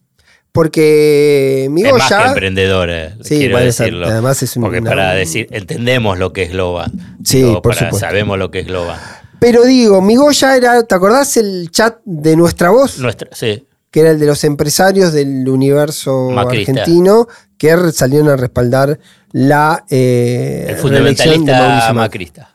[0.53, 2.28] Porque mi es más que Goya.
[2.28, 4.07] emprendedora, Sí, quiero decirlo.
[4.09, 6.90] además es un- Porque una- para decir, entendemos lo que es Globan.
[7.22, 7.99] Sí, Digo, por para- supuesto.
[8.07, 8.99] Sabemos lo que es Globan.
[9.38, 12.99] Pero digo, mi Goya era, ¿te acordás el chat de nuestra voz?
[12.99, 13.66] Nuestra, sí,
[13.97, 16.70] Que era el de los empresarios del universo Macrista.
[16.72, 17.26] argentino,
[17.57, 19.01] que salieron a respaldar
[19.32, 21.94] la el eh, de fundamentalista Macri.
[21.94, 22.55] macrista.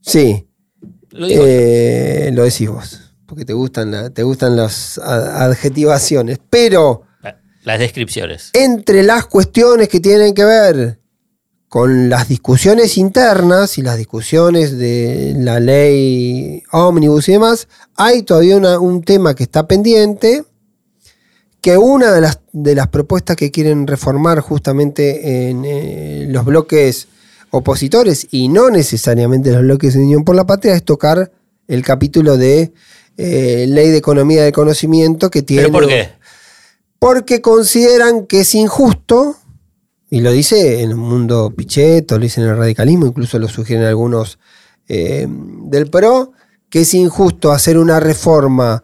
[0.00, 0.48] Sí,
[1.10, 1.42] Lo digo.
[1.46, 3.00] eh, lo decís vos.
[3.26, 7.02] porque te gustan, la- te gustan las adjetivaciones, pero
[7.64, 8.48] Las descripciones.
[8.54, 11.00] entre las cuestiones que tienen que ver
[11.68, 18.56] con las discusiones internas y las discusiones de la ley ómnibus y demás, hay todavía
[18.56, 20.44] una- un tema que está pendiente,
[21.62, 27.08] que una de las, de las propuestas que quieren reformar justamente en eh, los bloques
[27.50, 31.30] opositores y no necesariamente los bloques de Unión por la Patria es tocar
[31.68, 32.72] el capítulo de
[33.16, 36.10] eh, Ley de Economía del Conocimiento que tiene ¿Pero por qué?
[36.98, 39.36] porque consideran que es injusto,
[40.08, 43.86] y lo dice en el mundo Pichetto, lo dice en el radicalismo, incluso lo sugieren
[43.86, 44.38] algunos
[44.88, 46.32] eh, del PRO,
[46.70, 48.82] que es injusto hacer una reforma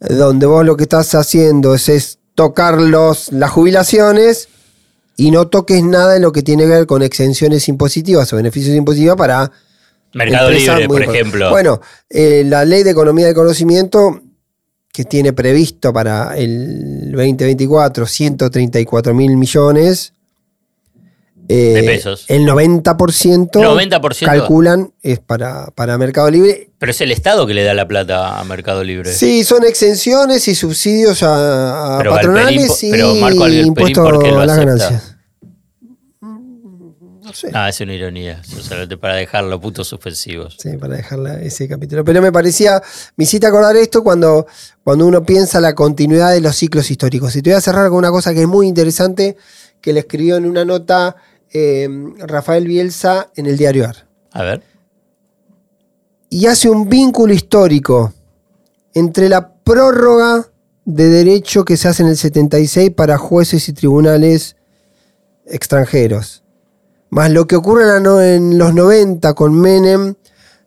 [0.00, 4.48] donde vos lo que estás haciendo es, es tocar los, las jubilaciones
[5.16, 8.74] y no toques nada de lo que tiene que ver con exenciones impositivas o beneficios
[8.74, 9.52] impositivos para
[10.14, 11.50] Mercado Libre, por ejemplo.
[11.50, 14.22] Bueno, eh, la ley de economía del conocimiento
[14.92, 20.14] que tiene previsto para el 2024 134 mil millones.
[21.52, 22.26] Eh, De pesos.
[22.28, 24.24] El 90%, 90%.
[24.24, 26.70] calculan es para, para Mercado Libre.
[26.78, 29.12] Pero es el Estado que le da la plata a Mercado Libre.
[29.12, 34.08] Sí, son exenciones y subsidios a, a Pero patronales Galperín- y pero Marco Galperín, impuestos
[34.10, 35.16] ¿por qué lo a las ganancias.
[36.22, 37.50] No sé.
[37.52, 38.42] Ah, es una ironía.
[38.44, 40.56] Solamente para dejarlo puntos suspensivos.
[40.58, 42.04] Sí, para dejarla ese capítulo.
[42.04, 42.82] Pero me parecía,
[43.16, 44.46] me hiciste acordar esto cuando,
[44.82, 47.34] cuando uno piensa la continuidad de los ciclos históricos.
[47.36, 49.36] Y te voy a cerrar con una cosa que es muy interesante,
[49.80, 51.14] que le escribió en una nota
[51.52, 51.88] eh,
[52.18, 54.06] Rafael Bielsa en el diario AR.
[54.32, 54.62] A ver.
[56.28, 58.12] Y hace un vínculo histórico
[58.94, 60.46] entre la prórroga
[60.84, 64.56] de derecho que se hace en el 76 para jueces y tribunales
[65.46, 66.42] extranjeros,
[67.10, 70.14] más lo que ocurre en, los 90 con Menem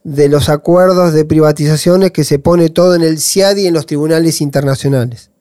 [0.04, 3.86] de los acuerdos de privatizaciones que se pone todo en el CIAD y en los
[3.86, 5.32] tribunales internacionales.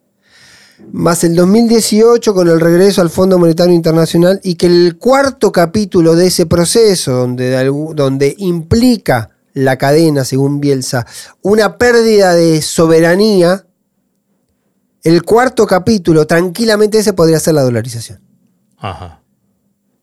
[0.91, 6.17] Más el 2018 con el regreso al Fondo Monetario Internacional y que el cuarto capítulo
[6.17, 7.65] de ese proceso, donde,
[7.95, 11.07] donde implica la cadena, según Bielsa,
[11.43, 13.67] una pérdida de soberanía,
[15.03, 18.21] el cuarto capítulo tranquilamente ese podría ser la dolarización
[18.79, 19.21] Ajá.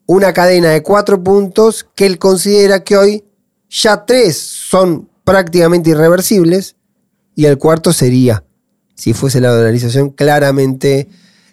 [0.05, 3.23] una cadena de cuatro puntos que él considera que hoy
[3.69, 6.75] ya tres son prácticamente irreversibles
[7.35, 8.43] y el cuarto sería,
[8.99, 11.07] si fuese la dolarización, claramente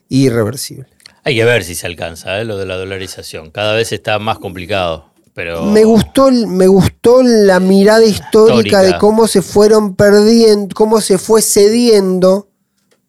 [0.09, 0.89] irreversible.
[1.23, 2.45] Hay que ver si se alcanza ¿eh?
[2.45, 3.51] lo de la dolarización.
[3.53, 5.13] Cada vez está más complicado.
[5.33, 8.83] Pero Me gustó, me gustó la mirada histórica, Histórica.
[8.83, 12.49] de cómo se fueron perdiendo, cómo se fue cediendo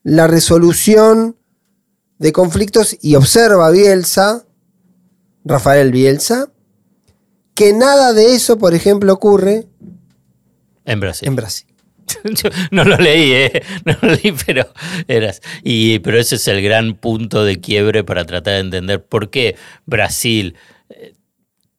[0.04, 1.36] la resolución
[2.20, 4.46] de conflictos y observa Bielsa,
[5.46, 6.52] Rafael Bielsa,
[7.56, 9.68] que nada de eso, por ejemplo, ocurre
[10.86, 11.28] en Brasil.
[11.28, 11.68] en Brasil.
[12.24, 13.64] Yo no lo leí, ¿eh?
[13.86, 14.68] No lo leí, pero
[15.08, 15.42] eras.
[15.64, 19.56] Y, pero ese es el gran punto de quiebre para tratar de entender por qué
[19.86, 20.56] Brasil
[20.90, 21.14] eh,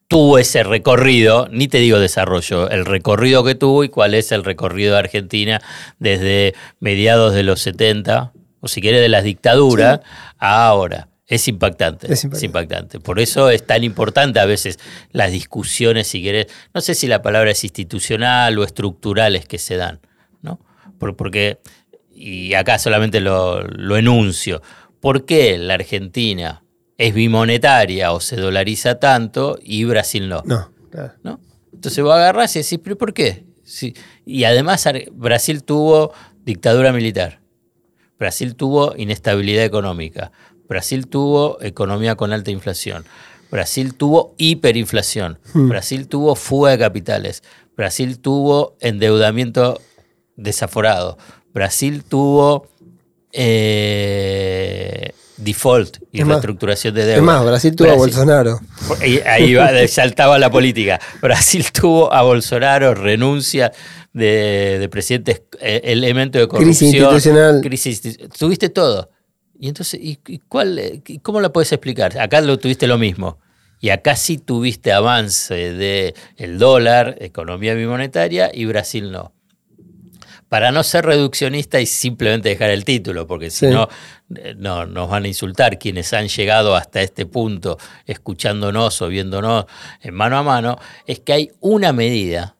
[0.07, 4.43] tuvo ese recorrido, ni te digo desarrollo, el recorrido que tuvo y cuál es el
[4.43, 5.61] recorrido de Argentina
[5.99, 10.01] desde mediados de los 70, o si quieres de las dictaduras,
[10.37, 11.07] a ahora.
[11.27, 12.99] Es impactante, Es es impactante.
[12.99, 14.79] Por eso es tan importante a veces
[15.11, 19.75] las discusiones, si querés, no sé si la palabra es institucional o estructurales que se
[19.75, 19.99] dan,
[20.99, 21.59] porque,
[22.13, 24.61] y acá solamente lo, lo enuncio,
[24.99, 26.63] ¿por qué la Argentina
[26.97, 30.43] es bimonetaria o se dolariza tanto y Brasil no?
[30.45, 31.13] No, claro.
[31.23, 31.39] ¿no?
[31.73, 33.45] Entonces vos agarrás y decís, ¿pero por qué?
[33.63, 33.93] Sí.
[34.25, 36.11] Y además Brasil tuvo
[36.43, 37.39] dictadura militar,
[38.17, 40.31] Brasil tuvo inestabilidad económica,
[40.67, 43.05] Brasil tuvo economía con alta inflación,
[43.49, 47.43] Brasil tuvo hiperinflación, Brasil tuvo fuga de capitales,
[47.77, 49.79] Brasil tuvo endeudamiento
[50.39, 51.17] desaforado,
[51.53, 52.67] Brasil tuvo
[53.31, 57.17] eh, default y Es más, reestructuración de deuda.
[57.17, 58.59] Es más, Brasil tuvo a Bolsonaro.
[59.01, 60.99] Ahí, ahí va, saltaba la política.
[61.21, 63.71] Brasil tuvo a Bolsonaro, renuncia
[64.13, 66.91] de, de presidentes, eh, elemento de corrupción.
[66.91, 67.61] Crisis institucional.
[67.61, 68.01] crisis
[68.37, 69.09] tuviste todo.
[69.59, 72.17] Y entonces, ¿y, y cuál, y ¿cómo la puedes explicar?
[72.17, 73.37] Acá lo tuviste lo mismo.
[73.81, 79.33] Y acá sí tuviste avance de el dólar, economía bimonetaria, y Brasil no.
[80.49, 83.87] Para no ser reduccionista y simplemente dejar el título, porque si no,
[84.35, 89.65] eh, no, nos van a insultar quienes han llegado hasta este punto, escuchándonos o viéndonos
[90.01, 92.55] en mano a mano, es que hay una medida,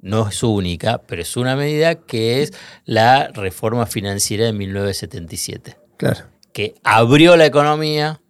[0.00, 2.54] no es única, pero es una medida que es
[2.86, 6.20] la reforma financiera de 1977 Claro.
[6.52, 8.22] que abrió la economía,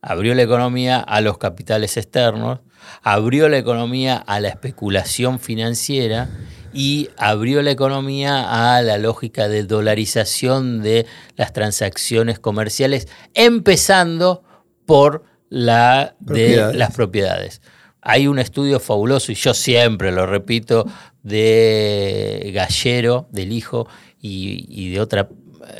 [0.00, 2.60] abrió la economía a los capitales externos,
[3.02, 6.28] abrió la economía a la especulación financiera
[6.76, 14.44] y abrió la economía a la lógica de dolarización de las transacciones comerciales, empezando
[14.84, 17.62] por la de las propiedades.
[18.02, 20.86] Hay un estudio fabuloso, y yo siempre lo repito,
[21.22, 23.88] de Gallero, del hijo,
[24.20, 25.30] y, y de otra,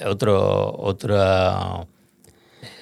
[0.07, 1.87] otro, otra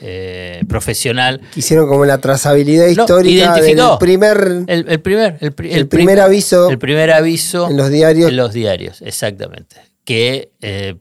[0.07, 1.41] eh, profesional.
[1.53, 3.99] Que hicieron como la trazabilidad No, histórica del identificó.
[3.99, 8.29] primer El, el primer, el, pri- El primer aviso el primer aviso en los diarios.
[8.29, 9.77] en los diarios, exactamente.
[10.05, 10.97] Que, eh,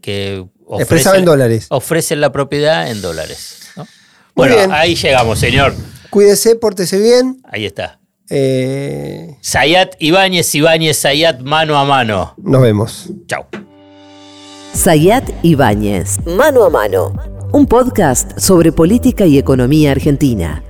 [0.00, 0.44] que
[0.78, 1.66] expresaba en dólares.
[1.70, 3.58] ofrecen la propiedad en dólares.
[3.76, 3.82] ¿no?
[3.82, 3.88] Muy
[4.34, 4.72] Bueno, bien.
[4.72, 5.74] ahí llegamos, señor.
[6.10, 7.42] Cuídese, pórtese bien.
[7.50, 7.98] Ahí está.
[8.30, 12.34] Eh, Sayat Ibáñez, Ibáñez, Sayat mano a mano.
[12.38, 13.08] nos vemos.
[13.26, 13.44] Chau.
[14.72, 17.12] Sayat Ibáñez, Mano a Mano,
[17.52, 20.62] un podcast sobre política y economía argentina.